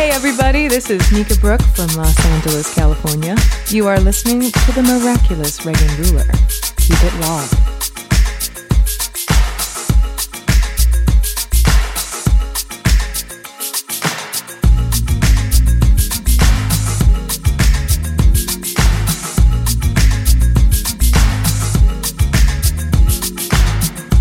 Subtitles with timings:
[0.00, 3.36] Hey everybody, this is Nika Brooke from Los Angeles, California.
[3.68, 6.24] You are listening to the miraculous Reagan Ruler.
[6.78, 7.52] Keep it locked.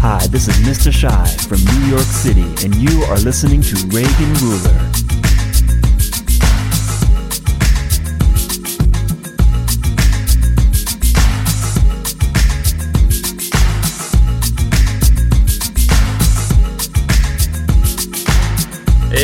[0.01, 0.91] Hi, this is Mr.
[0.91, 5.08] Shy from New York City, and you are listening to Reagan Ruler.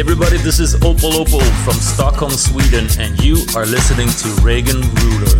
[0.06, 5.40] Everybody, this is Opal Opal from Stockholm, Sweden, and you are listening to Reagan Ruler.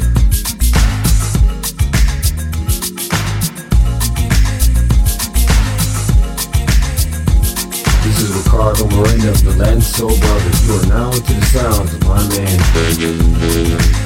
[8.02, 10.68] This is Ricardo Moreno of the Lanzo Brothers.
[10.68, 14.05] You are now into the sounds of my man.